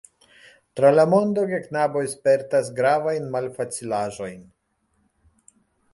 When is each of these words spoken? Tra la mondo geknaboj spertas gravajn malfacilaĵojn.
Tra 0.79 0.89
la 0.99 1.03
mondo 1.11 1.43
geknaboj 1.51 2.03
spertas 2.15 2.73
gravajn 2.81 3.27
malfacilaĵojn. 3.37 4.45